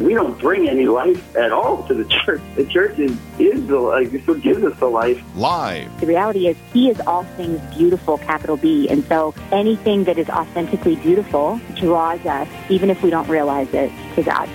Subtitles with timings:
[0.00, 2.42] We don't bring any life at all to the church.
[2.56, 4.12] The church is, is the life.
[4.12, 5.22] It's what gives us the life.
[5.36, 6.00] Live.
[6.00, 8.88] The reality is, He is all things beautiful, capital B.
[8.88, 13.92] And so anything that is authentically beautiful draws us, even if we don't realize it,
[14.16, 14.48] to God.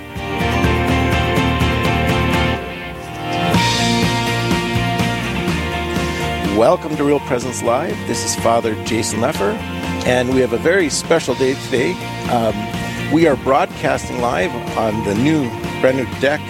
[6.58, 7.96] Welcome to Real Presence Live.
[8.06, 9.54] This is Father Jason Lefor,
[10.04, 11.92] and we have a very special day today.
[12.28, 12.79] Um,
[13.12, 15.48] we are broadcasting live on the new,
[15.80, 16.40] brand new deck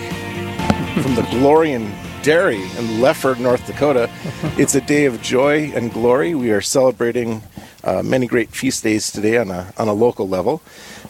[1.02, 1.90] from the Glorian
[2.22, 4.10] Dairy in Lefor, North Dakota.
[4.58, 6.34] It's a day of joy and glory.
[6.34, 7.42] We are celebrating
[7.82, 10.60] uh, many great feast days today on a, on a local level.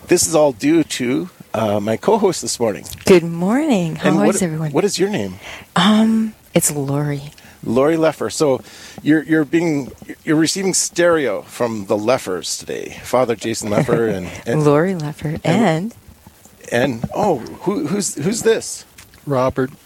[0.07, 2.85] This is all due to uh, my co-host this morning.
[3.05, 3.97] Good morning.
[3.97, 4.71] How And is what, everyone?
[4.71, 5.35] What is your name?
[5.75, 7.23] um, it's Lori.
[7.65, 8.33] Lori Lefor.
[8.33, 8.61] So
[9.03, 9.93] you're you're being
[10.25, 13.01] you're receiving stereo from the Lefors today.
[13.03, 15.95] Father Jason Lefor and and, Lori Lefor and
[16.73, 18.85] and oh who who's who's this?
[19.27, 19.71] Robert.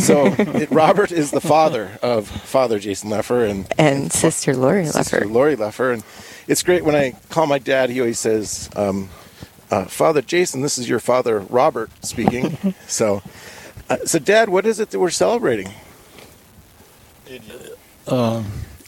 [0.00, 5.20] So it, Robert is the father of Father Jason Lefor and and Sister Lori Sister
[5.20, 5.30] Leffert.
[5.30, 6.02] Lori Lefor, and
[6.48, 7.90] it's great when I call my dad.
[7.90, 9.10] He always says, um,
[9.70, 13.22] uh, "Father Jason, this is your father Robert speaking." so,
[13.90, 15.70] uh, so Dad, what is it that we're celebrating?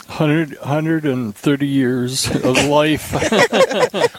[0.09, 3.12] 100, 130 years of life.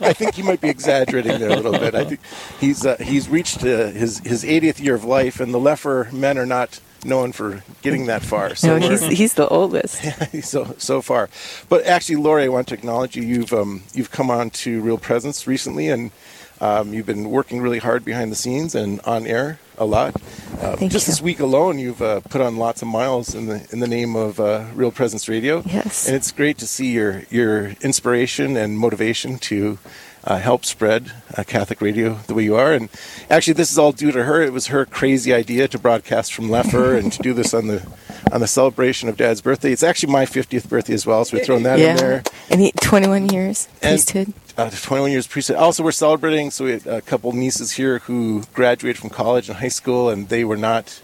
[0.02, 1.96] I think he might be exaggerating there a little bit.
[1.96, 2.20] I think
[2.60, 6.38] he's uh, he's reached uh, his his 80th year of life, and the Lefor men
[6.38, 8.56] are not known for getting that far.
[8.56, 10.02] So no, he's he's the oldest.
[10.44, 11.30] so so far.
[11.70, 13.24] But actually, Lori, I want to acknowledge you.
[13.24, 16.12] You've um, you've come on to Real Presence recently, and
[16.60, 20.16] um, you've been working really hard behind the scenes and on air a lot.
[20.62, 21.12] Uh, just you.
[21.12, 24.16] this week alone, you've uh, put on lots of miles in the in the name
[24.16, 25.62] of uh, Real Presence Radio.
[25.66, 26.08] Yes.
[26.08, 29.78] and it's great to see your your inspiration and motivation to.
[30.24, 32.90] Uh, help spread uh, Catholic radio the way you are, and
[33.30, 34.42] actually, this is all due to her.
[34.42, 37.88] It was her crazy idea to broadcast from Lefor and to do this on the
[38.32, 39.72] on the celebration of Dad's birthday.
[39.72, 42.24] It's actually my 50th birthday as well, so we're throwing that in yeah, there.
[42.50, 44.34] and he 21 years And- priesthood.
[44.58, 45.56] Uh, 21 years priesthood.
[45.58, 46.50] Also, we're celebrating.
[46.50, 50.30] So we had a couple nieces here who graduated from college and high school, and
[50.30, 51.00] they were not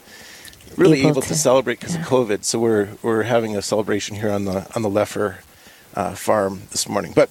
[0.76, 2.44] really able, Able to, to- celebrate because of COVID.
[2.46, 5.36] So we're we're having a celebration here on the on the Lefor
[5.96, 7.14] uh, farm this morning.
[7.16, 7.30] But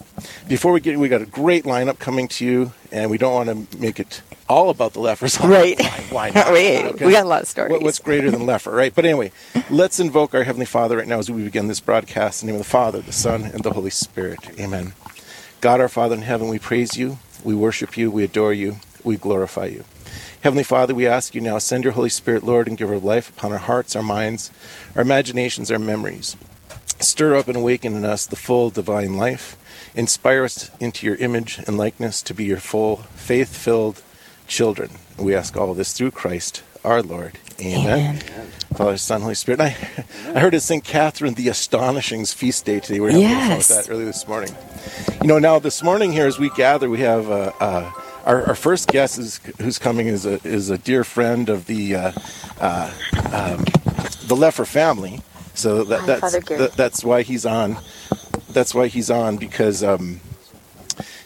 [0.48, 3.70] before we get, we got a great lineup coming to you, and we don't want
[3.70, 5.38] to make it all about the Lefors.
[5.48, 5.80] Right.
[5.80, 6.52] Why, why not?
[6.52, 7.06] Wait, Okay.
[7.06, 7.70] we got a lot of stories.
[7.72, 8.94] What- what's greater than Lefor, right?
[8.94, 9.32] But anyway,
[9.70, 12.42] let's invoke our Heavenly Father right now as we begin this broadcast.
[12.42, 14.38] In the name of the Father, the Son, and the Holy Spirit.
[14.60, 14.92] Amen.
[15.60, 19.16] God our Father in heaven, we praise you, we worship you, we adore you, we
[19.16, 19.84] glorify you.
[20.42, 23.30] Heavenly Father, we ask you now, send your Holy Spirit, Lord, and give her life
[23.30, 24.50] upon our hearts, our minds,
[24.96, 26.36] our imaginations, our memories.
[27.02, 29.56] Stir up and awaken in us the full divine life.
[29.94, 34.02] Inspire us into your image and likeness to be your full, faith filled
[34.46, 34.90] children.
[35.18, 37.38] We ask all this through Christ our Lord.
[37.60, 38.16] Amen.
[38.16, 38.46] Amen.
[38.74, 39.60] Father, Son, Holy Spirit.
[39.60, 39.76] I,
[40.34, 40.82] I heard at St.
[40.82, 42.94] Catherine the Astonishings feast day today.
[43.00, 43.68] We were having Yes.
[43.68, 44.54] fun with that early this morning.
[45.20, 47.92] You know, now this morning here as we gather, we have uh, uh,
[48.24, 51.94] our, our first guest is, who's coming is a, is a dear friend of the
[51.96, 52.12] uh,
[52.60, 52.90] uh,
[53.32, 53.58] um,
[54.26, 55.20] the Lefor family.
[55.54, 57.76] So that, that's that, that's why he's on.
[58.50, 60.20] That's why he's on because um,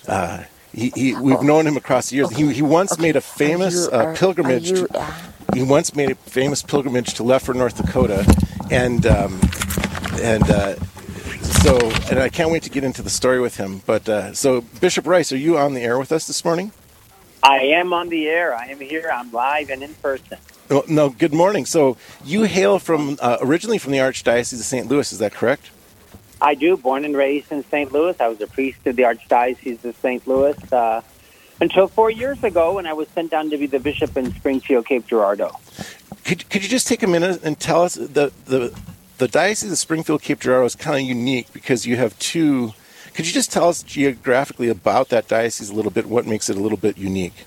[0.08, 2.30] uh, he, he, we've known him across the years.
[2.30, 4.72] He, he once made a famous you- uh, pilgrimage.
[4.72, 5.14] are you, to,
[5.54, 8.26] he once made a famous pilgrimage to Lefor, North Dakota,
[8.70, 9.40] and um,
[10.20, 10.74] and uh,
[11.42, 11.78] so
[12.10, 13.80] and I can't wait to get into the story with him.
[13.86, 16.72] But uh, so Bishop Rice, are you on the air with us this morning?
[17.42, 18.54] I am on the air.
[18.54, 19.10] I am here.
[19.12, 20.38] I'm live and in person.
[20.68, 21.64] No, no good morning.
[21.64, 24.88] So you hail from uh, originally from the Archdiocese of St.
[24.88, 25.70] Louis, is that correct?
[26.40, 26.76] I do.
[26.76, 27.92] Born and raised in St.
[27.92, 28.20] Louis.
[28.20, 30.26] I was a priest of the Archdiocese of St.
[30.26, 31.02] Louis uh,
[31.60, 34.86] until four years ago when I was sent down to be the bishop in Springfield,
[34.86, 35.52] Cape Girardeau.
[36.24, 38.76] Could, could you just take a minute and tell us the the
[39.18, 42.74] the diocese of Springfield Cape Girardeau is kind of unique because you have two.
[43.14, 46.06] Could you just tell us geographically about that diocese a little bit?
[46.06, 47.46] What makes it a little bit unique?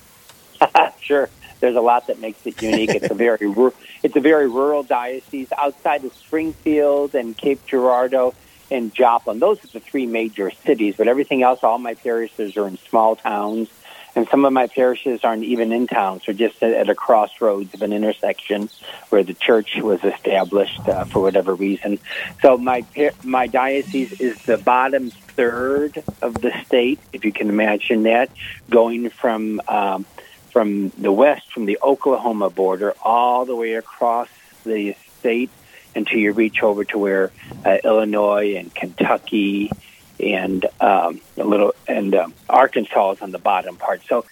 [1.00, 1.28] sure.
[1.60, 2.90] There's a lot that makes it unique.
[2.90, 3.54] It's a very
[4.02, 8.34] it's a very rural diocese outside of Springfield and Cape Girardeau
[8.70, 9.38] and Joplin.
[9.38, 13.16] Those are the three major cities, but everything else, all my parishes are in small
[13.16, 13.68] towns,
[14.16, 16.22] and some of my parishes aren't even in towns.
[16.24, 18.68] They're just at, at a crossroads of an intersection
[19.08, 21.98] where the church was established uh, for whatever reason.
[22.42, 22.84] So my
[23.22, 28.30] my diocese is the bottom third of the state, if you can imagine that,
[28.68, 30.06] going from um,
[30.50, 34.28] from the west, from the Oklahoma border, all the way across
[34.64, 35.50] the state
[35.94, 37.30] until you reach over to where
[37.64, 39.70] uh, Illinois and Kentucky
[40.18, 44.02] and um, a little and um, Arkansas is on the bottom part.
[44.06, 44.24] So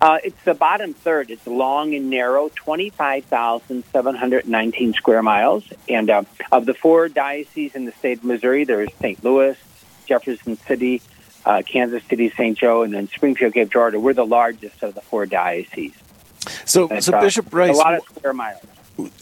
[0.00, 1.30] uh, it's the bottom third.
[1.30, 5.64] It's long and narrow, 25,719 square miles.
[5.88, 9.22] And uh, of the four dioceses in the state of Missouri, there's St.
[9.22, 9.56] Louis,
[10.06, 11.00] Jefferson City,
[11.46, 12.56] uh, Kansas City, St.
[12.56, 13.98] Joe, and then Springfield, Cape Girardeau.
[14.00, 15.92] We're the largest of the four dioceses.
[16.64, 18.60] So, And, so uh, Bishop Rice, A lot of square miles.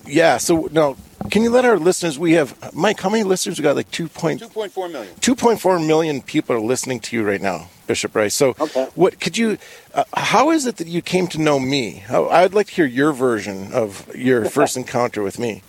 [0.06, 0.38] yeah.
[0.38, 0.96] So now,
[1.30, 2.18] can you let our listeners?
[2.18, 3.00] We have Mike.
[3.00, 3.76] How many listeners we got?
[3.76, 5.14] Like two point 2.4 million.
[5.16, 8.34] 2.4 million people are listening to you right now, Bishop Rice.
[8.34, 8.88] So, Okay.
[8.96, 9.56] what could you?
[9.94, 12.02] Uh, how is it that you came to know me?
[12.06, 15.62] How, I'd like to hear your version of your first encounter with me.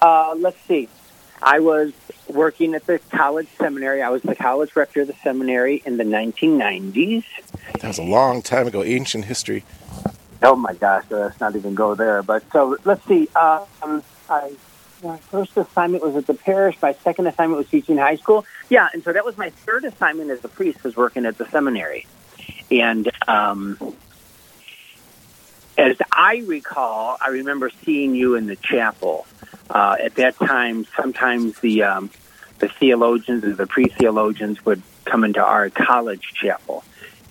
[0.00, 0.88] Uh, let's see.
[1.42, 1.92] I was
[2.28, 4.02] working at the college seminary.
[4.02, 7.24] I was the college rector of the seminary in the 1990s.
[7.80, 9.64] That was a long time ago, ancient history.
[10.42, 12.22] Oh my gosh, let's not even go there.
[12.22, 13.28] But so let's see.
[13.34, 14.52] Um, I,
[15.02, 16.76] my first assignment was at the parish.
[16.80, 18.44] My second assignment was teaching high school.
[18.68, 21.46] Yeah, and so that was my third assignment as a priest was working at the
[21.46, 22.06] seminary.
[22.70, 23.78] And um,
[25.76, 29.26] as I recall, I remember seeing you in the chapel.
[29.70, 32.10] Uh, at that time, sometimes the um,
[32.58, 36.84] the theologians or the pre theologians would come into our college chapel,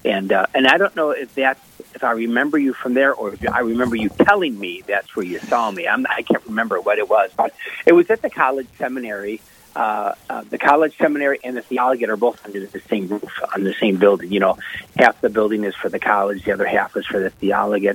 [0.06, 1.62] and uh, and I don't know if that's
[1.96, 5.26] if I remember you from there or if I remember you telling me that's where
[5.26, 5.88] you saw me.
[5.88, 7.56] I'm, I can't remember what it was, but
[7.88, 9.42] it was at the college seminary.
[9.76, 13.64] Uh, uh, the college seminary and the theology are both under the same roof on
[13.64, 14.32] the same building.
[14.32, 14.58] You know,
[14.96, 17.92] half the building is for the college, the other half is for the theology.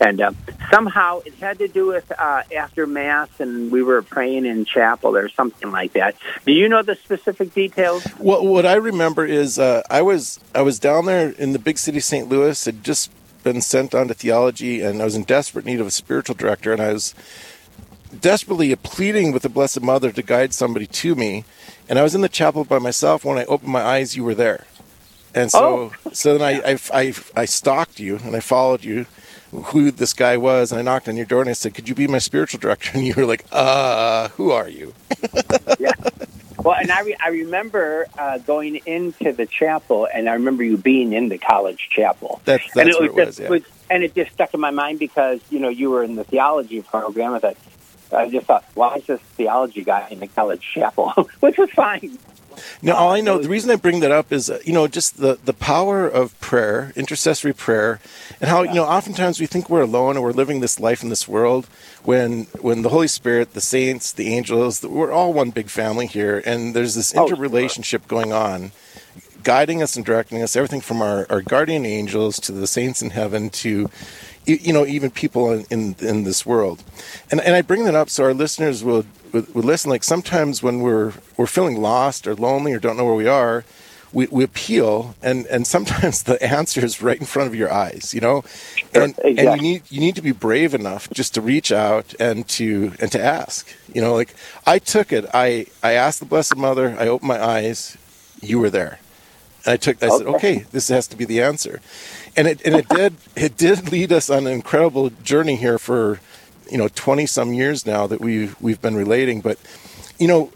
[0.00, 0.32] And uh,
[0.70, 5.16] somehow it had to do with uh, after mass, and we were praying in chapel
[5.16, 6.16] or something like that.
[6.44, 8.04] Do you know the specific details?
[8.18, 11.78] What what I remember is uh, I was I was down there in the big
[11.78, 12.28] city, St.
[12.28, 12.64] Louis.
[12.64, 13.10] Had just
[13.42, 16.72] been sent on to theology, and I was in desperate need of a spiritual director,
[16.72, 17.14] and I was
[18.20, 21.44] desperately pleading with the Blessed Mother to guide somebody to me.
[21.88, 23.24] And I was in the chapel by myself.
[23.24, 24.66] When I opened my eyes, you were there.
[25.34, 29.04] And so, so then I, I, I, I stalked you and I followed you,
[29.64, 31.94] who this guy was, and I knocked on your door and I said, "Could you
[31.94, 34.94] be my spiritual director?" And you were like, "Uh, who are you?"
[35.78, 35.92] yeah.
[36.58, 40.76] Well, and I, re- I remember uh, going into the chapel, and I remember you
[40.76, 42.40] being in the college chapel.
[42.44, 43.36] That's and that's what it was.
[43.36, 43.58] just, Yeah.
[43.90, 46.82] and it just stuck in my mind because you know you were in the theology
[46.82, 47.34] program.
[47.34, 47.56] I thought,
[48.12, 51.10] I just thought, why is this theology guy in the college chapel?
[51.40, 52.18] Which was fine.
[52.82, 55.18] No, all I know, the reason I bring that up is, uh, you know, just
[55.18, 58.00] the, the power of prayer, intercessory prayer,
[58.40, 61.08] and how, you know, oftentimes we think we're alone and we're living this life in
[61.08, 61.66] this world
[62.04, 66.42] when when the Holy Spirit, the saints, the angels, we're all one big family here,
[66.46, 68.72] and there's this Oh, interrelationship going on,
[69.42, 73.10] guiding us and directing us, everything from our, our guardian angels to the saints in
[73.10, 73.90] heaven to,
[74.44, 76.82] you you know, even people in, in, in this world.
[77.30, 79.04] And, and I bring that up so our listeners will,
[79.36, 79.90] would, would listen.
[79.90, 83.64] Like sometimes when we're, we're feeling lost or lonely or don't know where we are,
[84.12, 88.14] we, we appeal and, and sometimes the answer is right in front of your eyes,
[88.14, 88.44] you know?
[88.94, 92.48] And, and you need, you need to be brave enough just to reach out and
[92.48, 94.34] to, and to ask, you know, like
[94.66, 95.26] I took it.
[95.34, 97.96] I, I asked the Blessed Mother, I opened my eyes,
[98.40, 99.00] you were there.
[99.66, 100.02] And I took.
[100.02, 100.36] I said, Okay.
[100.36, 101.80] okay, this has to be the answer,
[102.36, 103.14] and it and it did.
[103.34, 106.20] It did lead us on an incredible journey here for,
[106.70, 109.40] you know, twenty some years now that we've we've been relating.
[109.40, 109.58] But,
[110.18, 110.50] you know,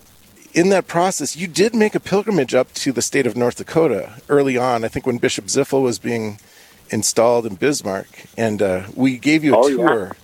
[0.53, 4.15] in that process, you did make a pilgrimage up to the state of North Dakota
[4.29, 4.85] early on.
[4.85, 6.39] I think when Bishop Zipfel was being
[6.91, 9.77] installed in Bismarck, and uh, we gave you a Oh, yeah.
[9.77, 10.17] tour.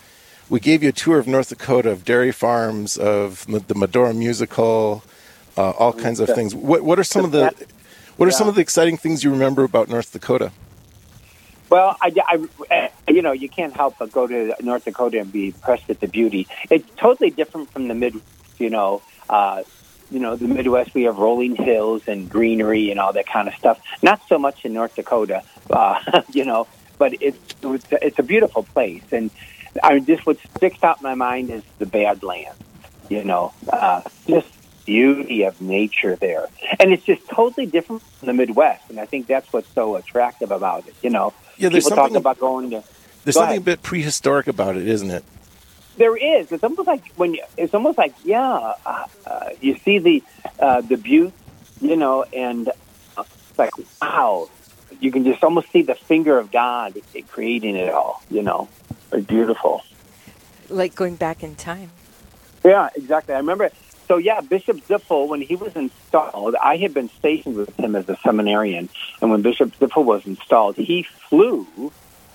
[0.49, 5.02] We gave you a tour of North Dakota, of dairy farms, of the Medora musical,
[5.57, 6.55] uh, all kinds of things.
[6.55, 7.52] What what are some of the
[8.16, 10.52] what are some of the exciting things you remember about North Dakota?
[11.68, 12.12] Well, I,
[12.70, 16.00] I- you know, you can't help but go to North Dakota and be impressed with
[16.00, 16.46] the beauty.
[16.70, 18.26] It's totally different from the Midwest.
[18.58, 19.62] You know, uh,
[20.11, 23.54] you know, the Midwest we have rolling hills and greenery and all that kind of
[23.54, 23.80] stuff.
[24.02, 26.66] Not so much in North Dakota, uh, you know,
[26.99, 29.02] but it's it's, it's a beautiful place.
[29.12, 29.30] And
[29.82, 32.58] I mean, just what sticks out in my mind is the Badlands.
[33.08, 34.49] You know, uh, just
[34.87, 36.47] beauty of nature there,
[36.81, 38.88] and it's just totally different from the Midwest.
[38.88, 40.95] And I think that's what's so attractive about it.
[41.02, 42.83] You know, Yeah, there's people talk about going to.
[43.25, 43.62] There's Go something ahead.
[43.62, 45.25] a bit prehistoric about it, isn't it?
[45.97, 46.52] There is.
[46.52, 50.23] It's almost like when you, it's almost like yeah, uh, uh, you see the
[50.61, 51.33] uh, the butte,
[51.81, 52.69] you know, and
[53.16, 54.49] uh, it's like wow,
[55.00, 56.97] you can just almost see the finger of God
[57.28, 58.23] creating it all.
[58.31, 58.69] You know,
[59.12, 59.83] it's beautiful.
[60.69, 61.90] Like going back in time.
[62.64, 63.35] Yeah, exactly.
[63.35, 63.71] I remember.
[64.09, 68.09] So yeah, Bishop Zipfel, when he was installed, I had been stationed with him as
[68.09, 68.89] a seminarian,
[69.21, 71.93] and when Bishop Zipfel was installed, he flew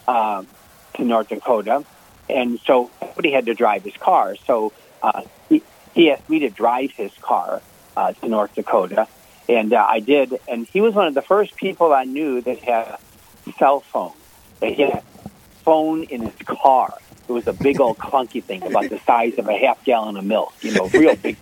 [0.07, 0.47] um,
[0.95, 1.85] to North Dakota,
[2.29, 4.35] and so somebody had to drive his car.
[4.47, 5.63] So uh, he,
[5.93, 7.61] he asked me to drive his car
[7.95, 9.07] uh, to North Dakota,
[9.47, 10.39] and uh, I did.
[10.49, 12.99] And he was one of the first people I knew that had
[13.47, 14.13] a cell phone.
[14.59, 15.29] That he had a
[15.63, 16.93] phone in his car.
[17.31, 20.25] It was a big old clunky thing about the size of a half gallon of
[20.25, 20.53] milk.
[20.59, 21.37] You know, real big.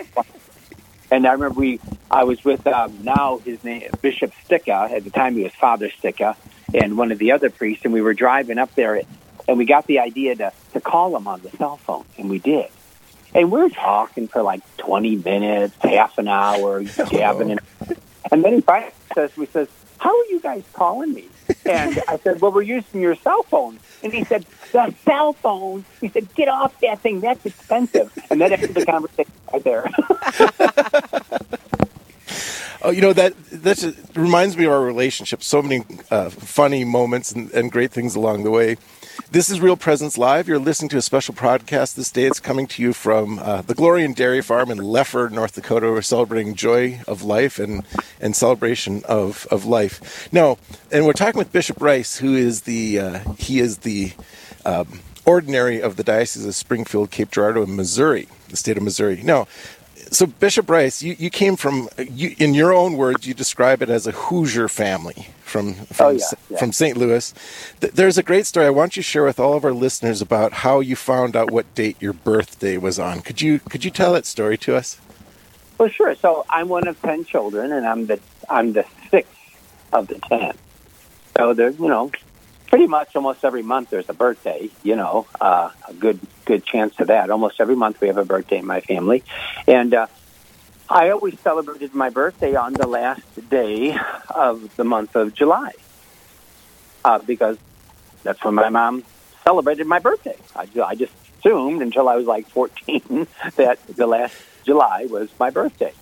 [1.10, 1.79] And I remember we,
[2.12, 4.89] I was with um, now his name Bishop Sticka.
[4.91, 6.38] At the time, he was Father Sticka,
[6.75, 7.86] and one of the other priests.
[7.86, 9.01] And we were driving up there,
[9.48, 12.38] and we got the idea to to call him on the cell phone, and we
[12.38, 12.67] did.
[13.34, 17.60] And we were talking for like twenty minutes, half an hour, gabbing, and,
[18.31, 19.67] and then he finally says, "We says,
[19.98, 21.25] how are you guys calling me?"
[21.70, 25.86] And I said, "Well, we're using your cell phone." And he said, "The cell phone."
[26.02, 27.22] He said, "Get off that thing.
[27.22, 29.90] That's expensive." And that ended the conversation right there.
[32.82, 35.44] Oh, you know that that reminds me of our relationship.
[35.44, 38.78] So many uh, funny moments and, and great things along the way.
[39.28, 40.48] This is Real Presence Live.
[40.48, 42.24] You're listening to a special podcast this day.
[42.24, 45.88] It's coming to you from uh, the Glorian Dairy Farm in Lefor, North Dakota.
[45.92, 47.86] We're celebrating joy of life and,
[48.20, 50.32] and celebration of, of life.
[50.34, 50.58] No,
[50.92, 54.14] and we're talking with Bishop Rice, who is the uh, he is the
[54.66, 59.22] um, ordinary of the Diocese of Springfield, Cape Girardeau, in Missouri, the state of Missouri.
[59.22, 59.48] Now,
[60.12, 63.89] so Bishop Rice, you, you came from, you, in your own words, you describe it
[63.89, 66.58] as a Hoosier family from from, Oh, yeah, yeah.
[66.60, 66.98] from St.
[66.98, 67.34] Louis.
[67.82, 70.22] Th- There's a great story I want you to share with all of our listeners
[70.22, 73.22] about how you found out what date your birthday was on.
[73.22, 75.00] Could you could you tell that story to us?
[75.78, 76.13] Well, sure.
[76.16, 79.32] So I'm one of ten children, and I'm the I'm the sixth
[79.94, 80.54] of the ten.
[81.38, 82.12] So there's you know,
[82.70, 84.70] pretty much almost every month there's a birthday.
[84.84, 87.30] You know, uh, a good good chance of that.
[87.30, 89.24] Almost every month we have a birthday in my family,
[89.68, 90.08] and uh,
[90.90, 93.98] I always celebrated my birthday on the last day
[94.30, 95.72] of the month of July,
[97.04, 97.58] uh, because
[98.24, 99.04] that's when my mom
[99.44, 100.38] celebrated my birthday.
[100.56, 104.36] I, I just assumed until I was like 14 that the last
[104.66, 105.94] July was my birthday.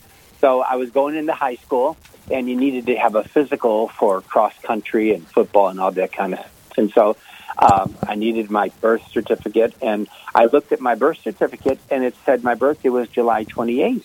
[0.42, 1.98] So I was going into high school,
[2.30, 6.12] and you needed to have a physical for cross country and football and all that
[6.12, 6.46] kind of.
[6.78, 7.18] And so
[7.60, 12.16] um, I needed my birth certificate, and I looked at my birth certificate, and it
[12.26, 14.04] said my birthday was July 28th.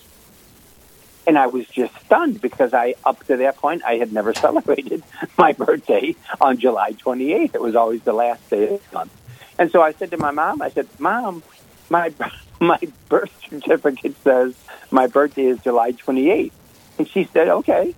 [1.26, 5.02] And I was just stunned because I, up to that point, I had never celebrated
[5.38, 7.54] my birthday on July 28th.
[7.54, 9.12] It was always the last day of the month.
[9.58, 11.42] And so I said to my mom, I said, Mom,
[11.90, 12.12] my,
[12.60, 14.54] my birth certificate says
[14.90, 16.52] my birthday is July 28th.
[16.98, 17.94] And she said, okay.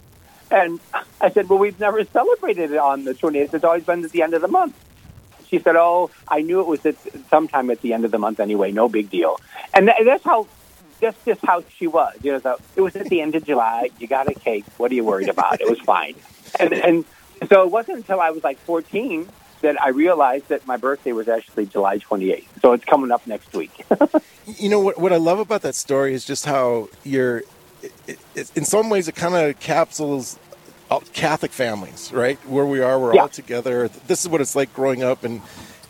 [0.54, 0.78] And
[1.20, 3.54] I said, well, we've never celebrated it on the 28th.
[3.54, 4.76] It's always been at the end of the month.
[5.48, 6.96] She said, oh, I knew it was at
[7.28, 8.70] sometime at the end of the month anyway.
[8.70, 9.40] No big deal.
[9.74, 10.46] And tha- that's how
[11.00, 12.14] that's just how she was.
[12.22, 13.90] You know, so it was at the end of July.
[13.98, 14.64] You got a cake.
[14.76, 15.60] What are you worried about?
[15.60, 16.14] It was fine.
[16.58, 17.04] And and
[17.48, 19.28] so it wasn't until I was like 14
[19.62, 22.46] that I realized that my birthday was actually July 28th.
[22.60, 23.84] So it's coming up next week.
[24.46, 24.98] You know what?
[24.98, 27.44] What I love about that story is just how you're.
[28.06, 30.38] It, it, in some ways, it kind of capsules
[31.12, 32.38] Catholic families, right?
[32.48, 33.22] Where we are, we're Yeah.
[33.22, 33.88] all together.
[34.06, 35.40] This is what it's like growing up, and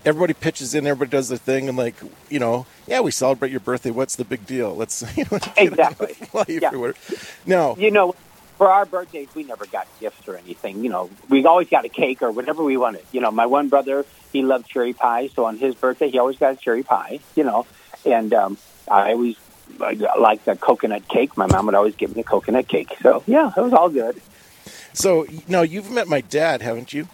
[0.05, 1.95] everybody pitches in, everybody does their thing, and like
[2.29, 3.91] you know, yeah, we celebrate your birthday.
[3.91, 4.75] What's the big deal?
[4.75, 6.17] Let's you know, Exactly.
[6.33, 6.71] life Yeah.
[6.73, 6.99] or whatever.
[7.47, 8.15] No, you know,
[8.59, 10.85] for our birthdays, we never got gifts or anything.
[10.85, 13.05] You know, we always got a cake or whatever we wanted.
[13.13, 16.39] You know, my one brother, he loved cherry pie, so on his birthday, he always
[16.39, 17.21] got a cherry pie.
[17.35, 17.67] You know,
[18.07, 18.59] and um,
[18.91, 19.37] I always
[19.79, 21.37] like liked the coconut cake.
[21.39, 22.95] My mom would always give me a coconut cake.
[23.03, 24.21] So yeah, it was all good.
[24.95, 27.09] So no, you've met my dad, haven't you?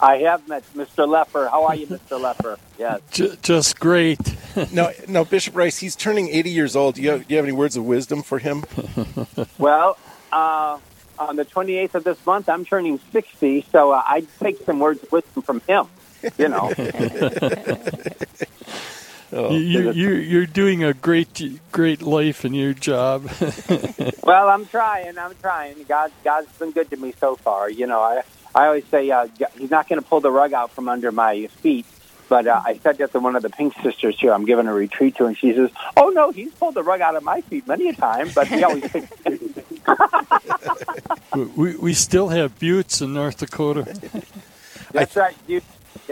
[0.00, 1.06] I have met Mr.
[1.06, 1.48] Lefor.
[1.48, 2.18] How are you, Mr.
[2.20, 2.58] Lefor?
[2.78, 3.00] Yes.
[3.42, 4.18] Just great.
[4.70, 5.78] No, no, Bishop Rice.
[5.78, 6.96] He's turning 80 years old.
[6.96, 8.64] Do you have, do you have any words of wisdom for him?
[9.58, 9.96] Well,
[10.30, 10.78] uh,
[11.18, 15.02] on the 28th of this month, I'm turning 60, so uh, I'd take some words
[15.02, 15.86] of wisdom from him.
[16.36, 16.70] You know.
[19.34, 23.30] Oh, you, you, you're doing a great, great life in your job.
[24.24, 25.18] Well, I'm trying.
[25.18, 25.82] I'm trying.
[25.82, 27.68] God, God's been good to me so far.
[27.68, 28.22] You know, I,
[28.54, 29.26] I always say uh,
[29.58, 31.86] He's not going to pull the rug out from under my feet.
[32.28, 34.32] But uh, I said that to one of the Pink Sisters here.
[34.32, 37.16] I'm giving a retreat to, and she says, "Oh no, he's pulled the rug out
[37.16, 39.10] of my feet many a time, but he always picks."
[41.56, 43.82] we, we still have buttes in North Dakota.
[44.92, 45.62] That's right, dude.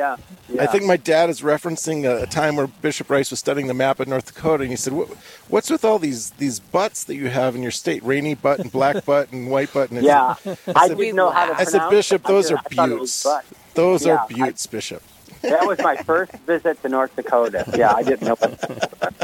[0.00, 0.16] Yeah,
[0.48, 0.62] yeah.
[0.62, 3.74] I think my dad is referencing a, a time where Bishop Rice was studying the
[3.74, 5.08] map of North Dakota, and he said, what,
[5.48, 8.02] "What's with all these these butts that you have in your state?
[8.02, 10.36] Rainy butt and black butt and white butt." And Yeah,
[10.74, 11.54] I said- didn't know how to.
[11.54, 13.26] I said, Bishop, those are buttes.
[13.74, 15.02] Those Yeah, are I- buttes, Bishop.
[15.42, 17.64] That was my first visit to North Dakota.
[17.76, 18.36] Yeah, I didn't know.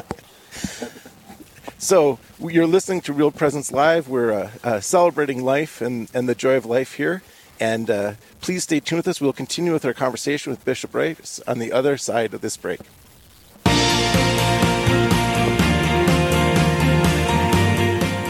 [1.78, 4.08] So you're listening to Real Presence Live.
[4.08, 7.22] We're uh, uh, celebrating life and, and the joy of life here.
[7.58, 9.20] And uh, please stay tuned with us.
[9.20, 12.80] We'll continue with our conversation with Bishop Rice on the other side of this break.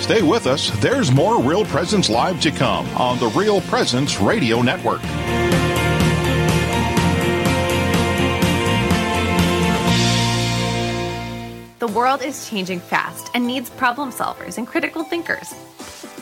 [0.00, 0.70] Stay with us.
[0.78, 5.02] There's more Real Presence Live to come on the Real Presence Radio Network.
[11.80, 15.54] The world is changing fast and needs problem solvers and critical thinkers.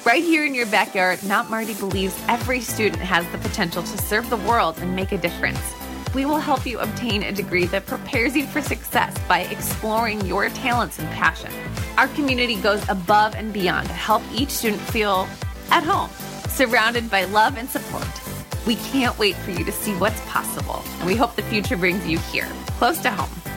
[0.04, 4.28] Right here in your backyard, Mount Marty believes every student has the potential to serve
[4.28, 5.58] the world and make a difference.
[6.14, 10.50] We will help you obtain a degree that prepares you for success by exploring your
[10.50, 11.50] talents and passion.
[11.96, 15.26] Our community goes above and beyond to help each student feel
[15.70, 16.10] at home,
[16.48, 18.06] surrounded by love and support.
[18.66, 22.06] We can't wait for you to see what's possible, and we hope the future brings
[22.06, 23.53] you here, close to home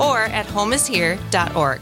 [0.00, 1.80] or at homeishere.org.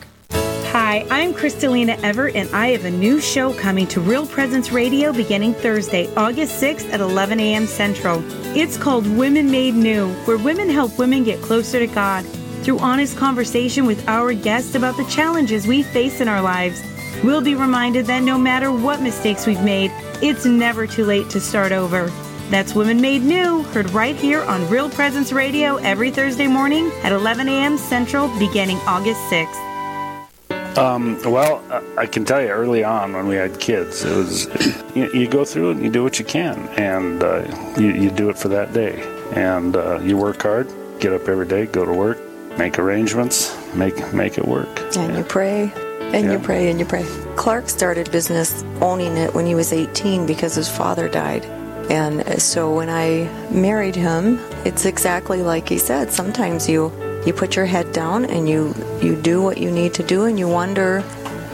[0.71, 5.15] Hi, I'm Kristalina Everett, and I have a new show coming to Real Presence Radio
[5.15, 7.67] beginning Thursday, August 6th at 11 a.m.
[7.67, 8.23] Central.
[8.55, 12.23] It's called Women Made New, where women help women get closer to God
[12.63, 16.83] through honest conversation with our guests about the challenges we face in our lives.
[17.25, 21.41] We'll be reminded that no matter what mistakes we've made, it's never too late to
[21.41, 22.13] start over.
[22.50, 27.12] That's Women Made New, heard right here on Real Presence Radio every Thursday morning at
[27.12, 27.76] 11 a.m.
[27.76, 30.78] Central beginning August 6th.
[30.78, 31.62] Um, well,
[31.99, 34.47] I can tell you early on when we had kids, it was
[34.95, 38.11] you, you go through it and you do what you can, and uh, you, you
[38.11, 39.02] do it for that day.
[39.33, 40.69] And uh, you work hard,
[41.00, 42.19] get up every day, go to work,
[42.57, 44.69] make arrangements, make make it work.
[44.97, 46.32] And you pray, and Yeah.
[46.32, 47.04] you pray, and you pray.
[47.37, 51.45] Clark started business owning it when he was 18 because his father died.
[51.91, 56.13] And so when I married him, it's exactly like he said.
[56.13, 56.93] Sometimes you
[57.27, 60.39] you put your head down and you you do what you need to do and
[60.39, 61.01] you wonder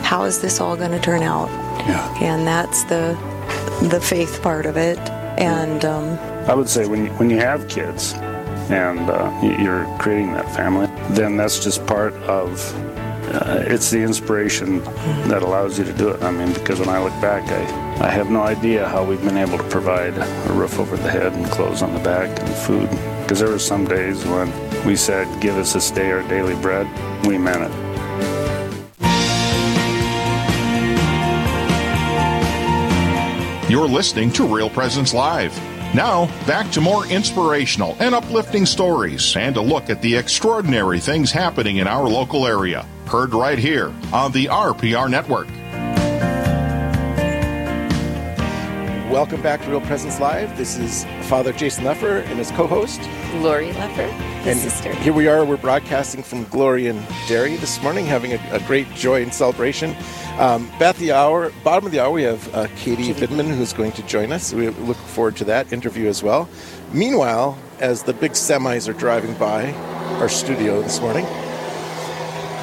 [0.03, 1.49] how is this all going to turn out?
[1.87, 2.19] Yeah.
[2.21, 3.17] And that's the
[3.89, 4.99] the faith part of it.
[5.39, 6.19] And um,
[6.49, 8.13] I would say when you, when you have kids
[8.71, 12.61] and uh, you're creating that family, then that's just part of.
[13.33, 14.85] Uh, it's the inspiration
[15.29, 16.23] that allows you to do it.
[16.23, 19.39] I mean, because when I look back, I, I have no idea how we've been
[19.39, 22.89] able to provide a roof over the head and clothes on the back and food.
[23.23, 24.53] Because there were some days when
[24.87, 26.87] we said, "Give us this day our daily bread,"
[27.27, 27.73] we meant it.
[33.71, 35.59] You're listening to Real Presence Live.
[35.95, 41.31] Now, back to more inspirational and uplifting stories and a look at the extraordinary things
[41.31, 42.85] happening in our local area.
[43.07, 45.47] Heard right here on the RPR Network.
[49.15, 50.59] Welcome back to Real Presence Live.
[50.59, 53.01] This is Father Jason Lefor and his co-host.
[53.37, 54.11] Lori Lefor,
[54.43, 54.93] his and sister.
[54.93, 55.45] here we are.
[55.45, 59.95] We're broadcasting from Glory and Dairy this morning, having a, a great joy and celebration.
[60.41, 63.93] Um, at the hour, bottom of the hour, we have uh, Katie Fidman who's going
[63.93, 64.53] to join us.
[64.53, 66.49] We look forward to that interview as well.
[66.93, 69.75] Meanwhile, as the big semis are driving by
[70.19, 71.25] our studio this morning,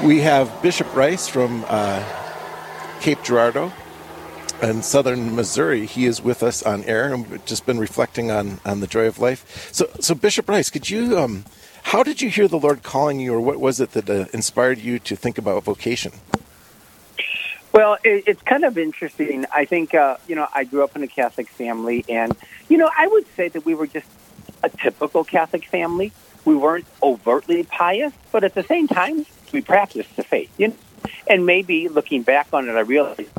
[0.04, 2.04] we have Bishop Rice from uh,
[3.00, 3.72] Cape Girardeau
[4.62, 5.86] in southern Missouri.
[5.86, 9.08] He is with us on air, and we've just been reflecting on, on the joy
[9.08, 9.70] of life.
[9.72, 11.46] So, so Bishop Rice, could you, um,
[11.84, 14.80] how did you hear the Lord calling you, or what was it that uh, inspired
[14.80, 16.14] you to think about vocation?
[17.74, 19.46] Well, it, it's kind of interesting.
[19.54, 22.36] I think, uh, you know, I grew up in a Catholic family, and,
[22.70, 24.08] you know, I would say that we were just
[24.64, 26.12] a typical Catholic family.
[26.44, 30.52] We weren't overtly pious, but at the same time, we practiced the faith.
[30.58, 30.76] You know?
[31.28, 33.30] And maybe looking back on it, I realized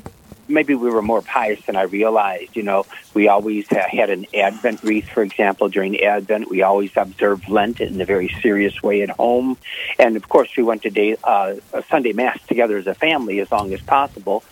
[0.48, 2.57] maybe we were more pious than I realized.
[2.57, 6.50] You know, we always had an Advent wreath, for example, during Advent.
[6.50, 9.57] We always observed Lent in a very serious way at home.
[9.98, 11.57] And of course, we went to day, uh,
[11.88, 14.42] Sunday Mass together as a family as long as possible.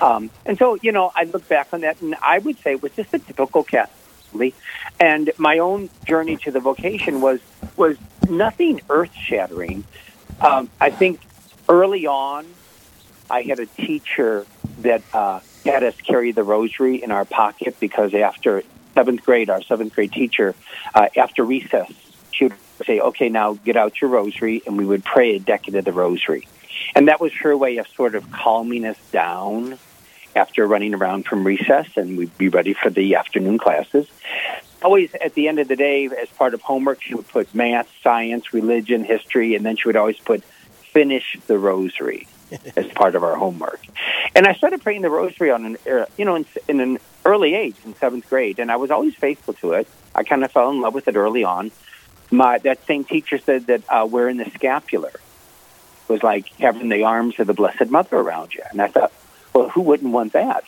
[0.00, 2.82] Um, and so, you know, I look back on that and I would say it
[2.82, 4.54] was just a typical Catholic.
[5.00, 7.40] And my own journey to the vocation was,
[7.76, 7.96] was
[8.28, 9.84] nothing earth shattering.
[10.40, 11.20] Um, I think
[11.68, 12.46] early on,
[13.30, 14.46] I had a teacher
[14.78, 18.62] that uh, had us carry the rosary in our pocket because after
[18.94, 20.54] seventh grade, our seventh grade teacher,
[20.94, 21.90] uh, after recess,
[22.30, 22.54] she would
[22.86, 25.92] say, "Okay, now get out your rosary," and we would pray a decade of the
[25.92, 26.46] rosary,
[26.94, 29.78] and that was her way of sort of calming us down
[30.36, 34.06] after running around from recess, and we'd be ready for the afternoon classes.
[34.82, 37.88] always, at the end of the day, as part of homework, she would put math,
[38.02, 40.44] science, religion, history, and then she would always put
[40.92, 42.28] finish the rosary
[42.76, 43.80] as part of our homework.
[44.34, 47.54] And I started praying the rosary on an, er, you know, in, in an early
[47.54, 49.88] age, in seventh grade, and I was always faithful to it.
[50.14, 51.70] I kind of fell in love with it early on.
[52.30, 55.12] My that same teacher said that uh, wearing the scapular
[56.08, 59.12] was like having the arms of the Blessed Mother around you, and I thought,
[59.52, 60.64] well, who wouldn't want that?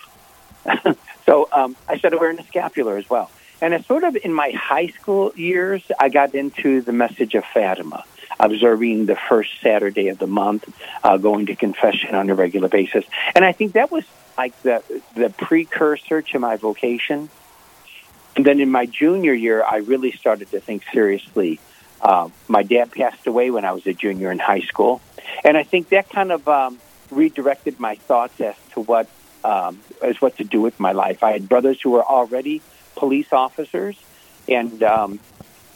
[1.26, 3.30] so um, I started wearing the scapular as well.
[3.60, 7.44] And it's sort of in my high school years, I got into the message of
[7.44, 8.04] Fatima,
[8.40, 10.68] observing the first Saturday of the month,
[11.02, 13.04] uh, going to confession on a regular basis.
[13.34, 14.04] And I think that was
[14.36, 14.82] like the,
[15.14, 17.28] the precursor to my vocation.
[18.36, 21.58] And then in my junior year, I really started to think seriously.
[22.00, 25.00] Uh, my dad passed away when I was a junior in high school.
[25.44, 26.78] And I think that kind of um,
[27.10, 29.08] redirected my thoughts as to what
[29.44, 31.22] um, as what to do with my life.
[31.22, 32.60] I had brothers who were already
[32.96, 33.96] police officers,
[34.48, 35.20] and um,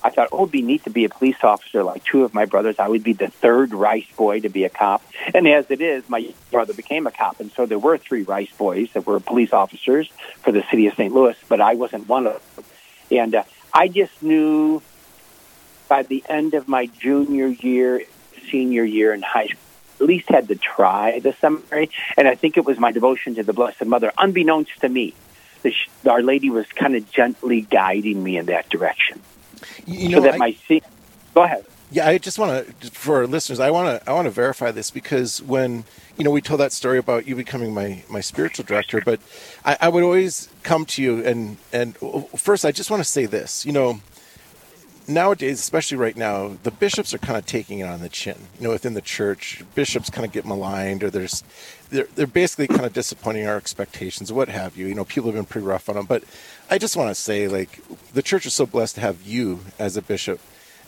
[0.04, 2.44] I thought, oh, it'd be neat to be a police officer like two of my
[2.44, 2.76] brothers.
[2.78, 5.02] I would be the third Rice boy to be a cop.
[5.34, 8.52] And as it is, my brother became a cop, and so there were three Rice
[8.56, 10.08] boys that were police officers
[10.42, 11.12] for the city of St.
[11.14, 12.64] Louis, but I wasn't one of them.
[13.10, 14.82] And uh, I just knew
[15.88, 18.02] by the end of my junior year,
[18.50, 19.58] senior year in high school,
[20.00, 21.90] at least had to try the seminary.
[22.16, 25.14] And I think it was my devotion to the Blessed Mother, unbeknownst to me.
[25.62, 25.72] The,
[26.10, 29.20] Our Lady was kind of gently guiding me in that direction.
[29.86, 30.82] You know, so that I- my se-
[31.34, 31.64] go ahead.
[31.90, 34.70] Yeah, I just want to, for our listeners, I want to, I want to verify
[34.70, 35.84] this because when
[36.16, 39.20] you know we told that story about you becoming my my spiritual director, but
[39.62, 43.08] I, I would always come to you and and oh, first I just want to
[43.08, 44.00] say this, you know,
[45.08, 48.36] nowadays, especially right now, the bishops are kind of taking it on the chin.
[48.58, 51.42] You know, within the church, bishops kind of get maligned, or there's
[51.90, 54.86] they're they're basically kind of disappointing our expectations, what have you.
[54.86, 56.24] You know, people have been pretty rough on them, but
[56.70, 57.80] I just want to say, like,
[58.14, 60.40] the church is so blessed to have you as a bishop.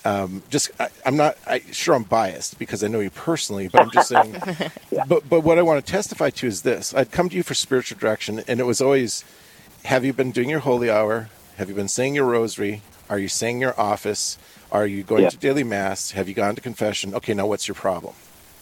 [0.07, 3.83] Um, just, I, I'm not I, sure I'm biased because I know you personally, but
[3.83, 4.37] I'm just saying.
[5.09, 7.55] But but what I want to testify to is this: I'd come to you for
[7.55, 9.25] spiritual direction, and it was always,
[9.87, 11.31] have you been doing your holy hour?
[11.57, 12.83] Have you been saying your rosary?
[13.11, 14.39] Are you saying your office?
[14.73, 15.31] Are you going Yeah.
[15.31, 16.13] to daily mass?
[16.13, 17.15] Have you gone to confession?
[17.15, 18.15] Okay, now what's your problem?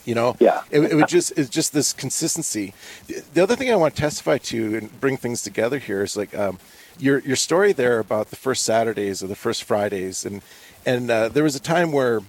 [0.05, 0.63] You know, Yeah.
[0.71, 2.75] It, it would just it's just this consistency.
[3.07, 6.17] The- The other thing I want to testify to and bring things together here is
[6.17, 6.59] like um,
[6.99, 10.43] your your story there about the first Saturdays or the first Fridays, and
[10.85, 12.21] and uh, there was a time where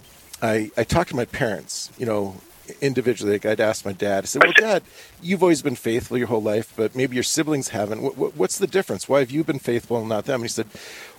[0.41, 2.35] I I talked to my parents, you know,
[2.81, 3.33] individually.
[3.33, 4.83] Like I'd ask my dad, I said, "Well, Dad,
[5.21, 8.01] you've always been faithful your whole life, but maybe your siblings haven't.
[8.01, 9.07] What, what, what's the difference?
[9.09, 10.67] Why have you been faithful and not them?" And he said,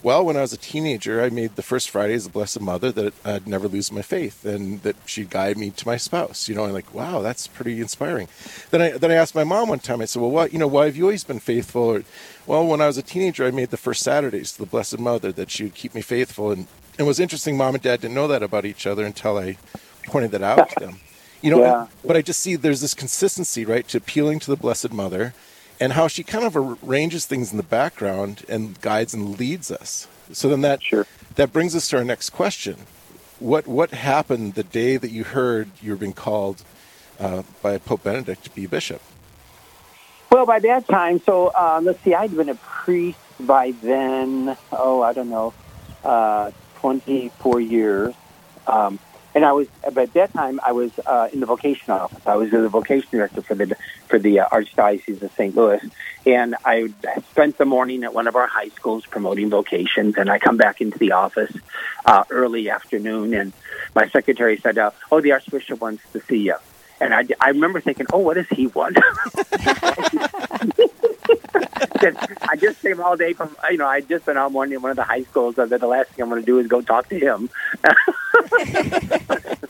[0.03, 2.93] "Well, when I was a teenager, I made the first Friday as the Blessed Mother
[2.93, 6.49] that I'd never lose my faith, and that she'd guide me to my spouse.
[6.49, 8.29] You know, and like, wow, that's pretty inspiring."
[8.71, 10.01] Then I then I asked my mom one time.
[10.01, 10.53] I said, "Well, what?
[10.53, 12.05] You know, why have you always been faithful?" Or,
[12.47, 15.33] well, when I was a teenager, I made the first Saturdays to the Blessed Mother
[15.33, 16.67] that she would keep me faithful, and
[16.99, 17.57] it was interesting.
[17.57, 19.57] Mom and Dad didn't know that about each other until I
[20.07, 21.01] pointed that out to them.
[21.45, 21.87] You know, Yeah.
[22.03, 25.35] but I just see there's this consistency, right, to appealing to the Blessed Mother,
[25.79, 30.07] and how she kind of arranges things in the background and guides and leads us.
[30.33, 30.81] So then that
[31.35, 32.87] that brings us to our next question:
[33.41, 36.65] what what happened the day that you heard you were being called
[37.21, 39.03] uh, by Pope Benedict to be bishop?
[40.33, 45.03] Well, by that time, so uh, let's see, I'd been a priest by then, oh,
[45.03, 45.53] I don't know,
[46.05, 48.15] uh, 24 years.
[48.67, 48.99] Um,
[49.35, 52.25] and I was, at that time, I was uh, in the vocation office.
[52.27, 53.75] I was the vocation director for the
[54.07, 55.57] for the uh, Archdiocese of St.
[55.57, 55.81] Louis,
[56.25, 56.92] and I
[57.31, 60.16] spent the morning at one of our high schools promoting vocations.
[60.16, 61.53] And I come back into the office
[62.05, 63.53] uh, early afternoon, and
[63.94, 66.57] my secretary said, uh, "Oh, the Archbishop wants to see you."
[67.01, 68.99] And I, I remember thinking, "Oh, what does he want?"
[72.47, 74.91] I just came all day from, you know, I just been out morning at one
[74.91, 75.57] of the high schools.
[75.57, 77.51] So that the last thing I'm going to do is go talk to him.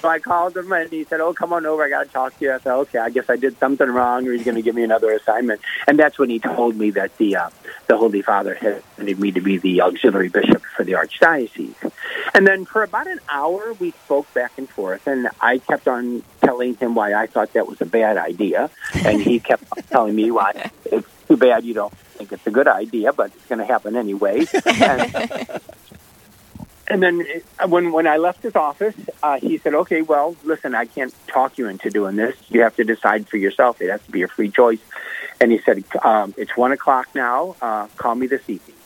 [0.00, 1.82] so I called him and he said, "Oh, come on over.
[1.84, 4.26] I got to talk to you." I said, "Okay, I guess I did something wrong,
[4.26, 7.16] or he's going to give me another assignment." And that's when he told me that
[7.18, 7.50] the uh,
[7.86, 11.92] the Holy Father had wanted me to be the auxiliary bishop for the archdiocese.
[12.34, 16.22] And then for about an hour, we spoke back and forth, and I kept on
[16.40, 20.30] telling him why I thought that was a bad idea, and he kept telling me
[20.30, 23.64] why it's too bad you don't think it's a good idea, but it's going to
[23.64, 24.46] happen anyway.
[24.66, 25.60] And,
[26.92, 27.26] and then
[27.58, 31.14] uh, when when I left his office, uh, he said, "Okay, well, listen, I can't
[31.26, 32.36] talk you into doing this.
[32.50, 33.80] You have to decide for yourself.
[33.80, 34.80] It has to be your free choice."
[35.40, 37.56] And he said, um, "It's one o'clock now.
[37.62, 38.76] Uh, call me this evening."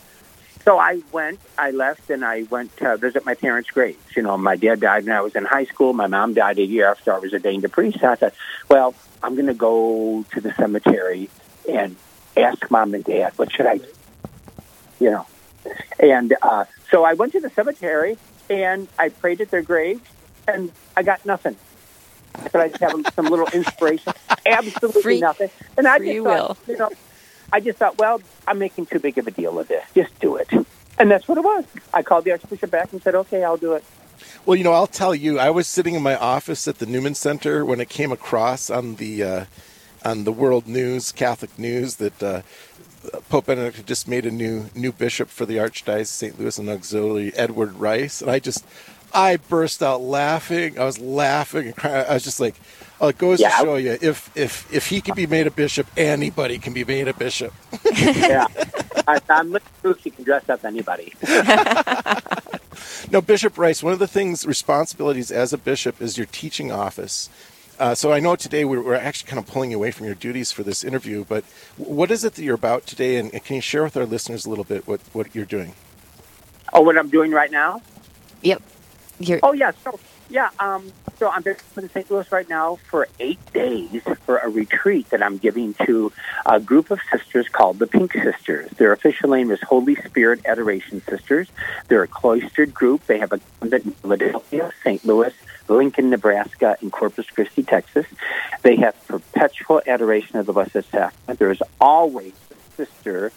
[0.65, 4.17] So I went, I left, and I went to visit my parents' graves.
[4.17, 5.93] You know, my dad died when I was in high school.
[5.93, 8.03] My mom died a year after I was ordained a priest.
[8.03, 8.35] I thought,
[8.69, 11.31] well, I'm going to go to the cemetery
[11.69, 11.95] and
[12.37, 13.87] ask mom and dad, what should I do?
[14.99, 15.27] You know,
[15.99, 20.01] And uh, so I went to the cemetery and I prayed at their graves,
[20.47, 21.57] and I got nothing.
[22.35, 24.13] I thought I'd have some little inspiration.
[24.45, 25.51] Absolutely Free- nothing.
[25.77, 26.73] And I free just thought, will.
[26.73, 26.91] you know,
[27.53, 29.85] I just thought, well, I'm making too big of a deal of this.
[29.95, 30.49] Just do it.
[30.99, 31.65] And that's what it was.
[31.93, 33.85] I called the Archbishop back and said, okay, I'll do it.
[34.47, 37.15] Well, you know, I'll tell you, I was sitting in my office at the Newman
[37.15, 39.45] Center when it came across on the uh,
[40.05, 42.43] on the World News, Catholic News, that uh,
[43.29, 46.41] Pope Benedict had just made a new new bishop for the Archdiocese of St.
[46.41, 48.65] Louis and Auxiliary, Edward Rice, and I just
[49.15, 50.79] I burst out laughing.
[50.79, 52.07] I was laughing and crying.
[52.09, 52.57] I was just like,
[53.01, 55.51] "Oh, it goes Yeah, to show you if if if he can be made a
[55.51, 57.53] bishop, anybody can be made a bishop."
[57.93, 58.47] yeah.
[59.09, 61.15] I, I'm looking proof you can dress up anybody.
[63.11, 67.31] No, Bishop Rice, one of the things, responsibilities as a bishop is your teaching office.
[67.79, 70.15] Uh, so I know today we're, we're actually kind of pulling you away from your
[70.15, 71.45] duties for this interview, but
[71.77, 73.17] what is it that you're about today?
[73.17, 75.75] And, and can you share with our listeners a little bit what, what you're doing?
[76.73, 77.83] Oh, what I'm doing right now?
[78.43, 78.63] Yep.
[79.19, 82.11] You're, Oh yeah, so yeah, um, so I'm based in St.
[82.11, 86.13] Louis right now for eight days for a retreat that I'm giving to
[86.45, 88.71] a group of sisters called the Pink Sisters.
[88.73, 91.49] Their official name is Holy Spirit Adoration Sisters.
[91.89, 93.07] They're a cloistered group.
[93.07, 95.05] They have a convent in Philadelphia, St.
[95.05, 95.33] Louis,
[95.69, 98.07] Lincoln, Nebraska, and Corpus Christi, Texas.
[98.63, 101.39] They have perpetual adoration of the Blessed Sacrament.
[101.39, 103.33] There is always a sister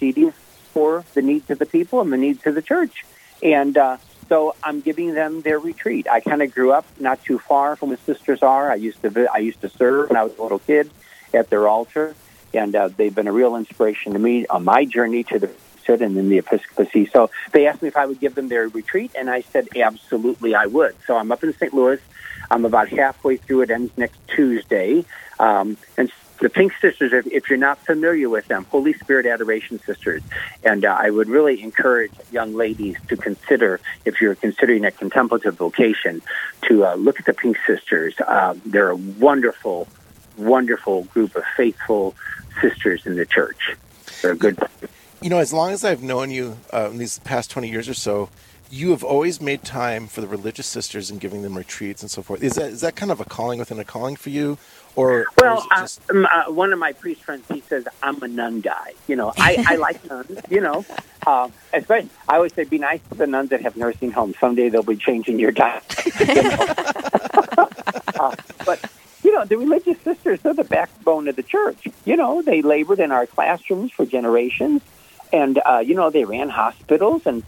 [0.00, 0.32] interceding
[0.72, 3.04] for the needs of the people and the needs of the church.
[3.42, 6.06] And uh, so I'm giving them their retreat.
[6.08, 8.70] I kind of grew up not too far from where sisters are.
[8.70, 10.90] I used to I used to serve when I was a little kid
[11.34, 12.14] at their altar,
[12.54, 15.50] and uh, they've been a real inspiration to me on my journey to the
[15.94, 17.06] and then the episcopacy.
[17.06, 20.54] So they asked me if I would give them their retreat, and I said absolutely
[20.54, 20.94] I would.
[21.06, 21.74] So I'm up in St.
[21.74, 22.00] Louis.
[22.50, 23.62] I'm about halfway through.
[23.62, 25.04] It ends next Tuesday,
[25.38, 29.78] um, and the Pink Sisters, if, if you're not familiar with them, Holy Spirit Adoration
[29.80, 30.22] Sisters.
[30.64, 35.54] And uh, I would really encourage young ladies to consider, if you're considering a contemplative
[35.56, 36.22] vocation,
[36.68, 38.14] to uh, look at the Pink Sisters.
[38.26, 39.86] Uh, they're a wonderful,
[40.36, 42.14] wonderful group of faithful
[42.60, 43.76] sisters in the church.
[44.22, 44.58] They're a good.
[45.22, 47.94] You know, as long as I've known you uh, in these past 20 years or
[47.94, 48.30] so,
[48.70, 52.22] you have always made time for the religious sisters and giving them retreats and so
[52.22, 52.42] forth.
[52.42, 54.56] Is that is that kind of a calling within a calling for you?
[54.96, 57.86] Or, or Well, it uh, just, um, uh, one of my priest friends, he says,
[58.02, 58.94] I'm a nun guy.
[59.08, 60.86] You know, I, I like nuns, you know.
[61.26, 64.36] Uh, especially, I always say, be nice to the nuns that have nursing homes.
[64.40, 65.84] Someday they'll be changing your diet.
[66.20, 66.50] You know?
[68.20, 68.90] uh, but,
[69.22, 71.88] you know, the religious sisters, they're the backbone of the church.
[72.04, 74.82] You know, they labored in our classrooms for generations.
[75.32, 77.42] And, uh, you know, they ran hospitals and,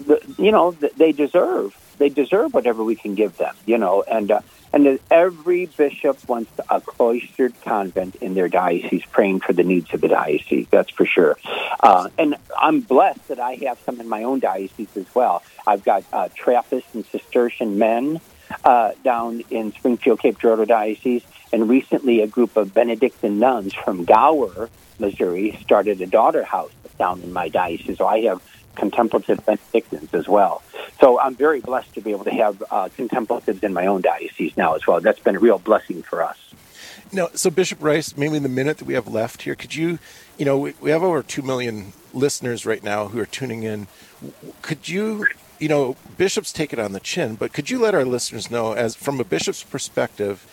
[0.00, 1.76] the, you know, they deserve.
[1.98, 4.02] They deserve whatever we can give them, you know.
[4.02, 4.40] And, uh,
[4.72, 10.00] and every bishop wants a cloistered convent in their diocese, praying for the needs of
[10.00, 10.66] the diocese.
[10.70, 11.36] That's for sure.
[11.78, 15.42] Uh, and I'm blessed that I have some in my own diocese as well.
[15.66, 18.20] I've got uh, Trappist and Cistercian men
[18.64, 24.04] uh, down in Springfield, Cape Girardeau Diocese, and recently a group of Benedictine nuns from
[24.04, 27.98] Gower, Missouri, started a daughter house down in my diocese.
[27.98, 28.42] So I have
[28.74, 30.62] contemplative Benedictines as well.
[31.00, 34.56] So I'm very blessed to be able to have uh, contemplatives in my own diocese
[34.56, 35.00] now as well.
[35.00, 36.38] That's been a real blessing for us.
[37.12, 39.98] No, so Bishop Rice, maybe in the minute that we have left here, could you,
[40.38, 43.86] you know, we, we have over 2 million listeners right now who are tuning in.
[44.62, 45.26] Could you,
[45.58, 48.72] you know, bishops take it on the chin, but could you let our listeners know,
[48.72, 50.46] as from a bishop's perspective,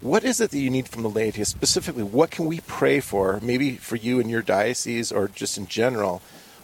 [0.00, 1.44] what is it that you need from the laity?
[1.44, 5.66] Specifically, what can we pray for, maybe for you and your diocese or just in
[5.66, 6.20] general?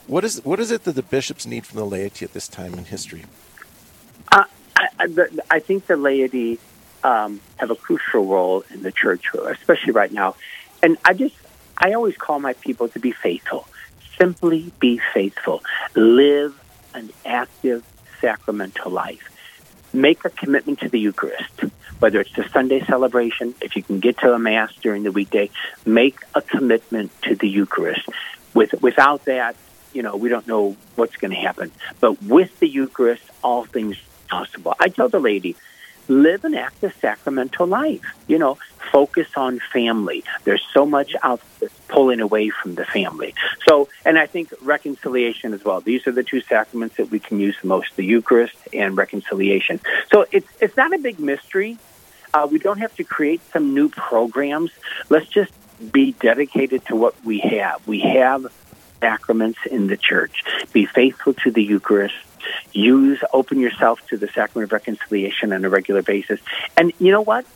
[0.06, 2.74] What is, what is it that the bishops need from the laity at this time
[2.74, 3.24] in history?
[4.30, 4.44] Uh,
[4.76, 6.58] I, I, I think the laity
[7.02, 10.36] um, have a crucial role in the church, especially right now.
[10.82, 11.34] And I just,
[11.78, 13.66] I always call my people to be faithful.
[14.18, 15.62] Simply be faithful.
[15.94, 16.58] Live
[16.94, 17.84] an active
[18.20, 19.28] sacramental life.
[19.92, 21.64] Make a commitment to the Eucharist,
[22.00, 25.50] whether it's the Sunday celebration, if you can get to a Mass during the weekday,
[25.84, 28.08] make a commitment to the Eucharist.
[28.54, 29.54] With, without that,
[29.92, 31.70] you know, we don't know what's going to happen.
[32.00, 33.96] But with the Eucharist, all things
[34.28, 34.74] possible.
[34.78, 35.56] I tell the lady,
[36.08, 38.02] live an active sacramental life.
[38.26, 38.58] You know,
[38.90, 40.24] focus on family.
[40.44, 43.34] There's so much out there pulling away from the family.
[43.68, 45.80] So, and I think reconciliation as well.
[45.80, 49.80] These are the two sacraments that we can use the most: the Eucharist and reconciliation.
[50.12, 51.78] So it's it's not a big mystery.
[52.32, 54.70] Uh, we don't have to create some new programs.
[55.08, 55.52] Let's just
[55.92, 57.86] be dedicated to what we have.
[57.86, 58.46] We have
[59.00, 60.42] sacraments in the church.
[60.72, 62.14] Be faithful to the Eucharist.
[62.72, 66.40] Use, open yourself to the sacrament of reconciliation on a regular basis.
[66.76, 67.46] And you know what?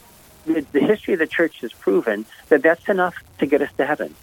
[0.47, 3.87] The, the history of the church has proven that that's enough to get us to
[3.87, 4.15] heaven.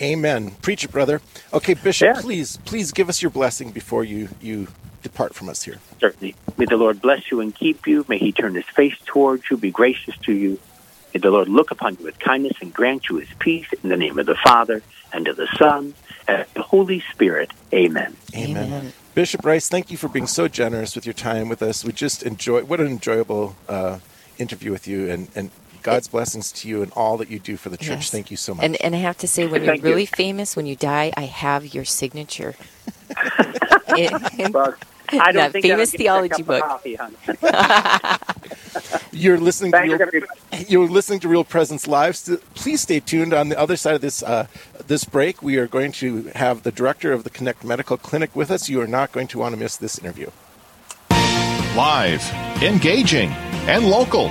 [0.00, 0.52] Amen.
[0.62, 1.20] Preach it, brother.
[1.52, 2.20] Okay, Bishop, Yeah.
[2.20, 4.68] please, please give us your blessing before you you
[5.02, 5.78] depart from us here.
[6.00, 6.34] Certainly.
[6.56, 8.04] May the Lord bless you and keep you.
[8.08, 10.58] May he turn his face towards you, be gracious to you.
[11.14, 13.96] May the Lord look upon you with kindness and grant you his peace in the
[13.96, 14.82] name of the Father
[15.12, 15.94] and of the Son
[16.26, 17.50] and the Holy Spirit.
[17.72, 18.16] Amen.
[18.36, 18.92] Amen.
[19.14, 21.84] Bishop Rice, thank you for being so generous with your time with us.
[21.84, 23.98] We just enjoy what an enjoyable uh,
[24.38, 25.50] interview with you, and and
[25.88, 27.88] God's blessings to you and all that you do for the church.
[27.88, 28.10] Yes.
[28.10, 28.64] Thank you so much.
[28.64, 29.88] And and I have to say, when you're Thank you.
[29.90, 32.54] really famous, when you die, I have your signature.
[33.96, 34.52] in, in
[35.20, 36.98] I don't that think famous theology me a cup of book.
[36.98, 36.98] coffee.
[39.12, 40.22] You're listening to Thanks, Real,
[40.68, 42.16] you're listening to Real Presence Live.
[42.16, 43.32] St- Please stay tuned.
[43.32, 44.46] On the other side of this uh,
[44.86, 48.50] this break, we are going to have the director of the Connect Medical Clinic with
[48.50, 48.68] us.
[48.68, 50.30] You are not going to want to miss this interview.
[51.74, 52.22] Live,
[52.62, 53.30] engaging,
[53.66, 54.30] and local.